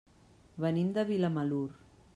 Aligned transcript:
Venim 0.65 0.89
de 0.97 1.05
Vilamalur. 1.11 1.65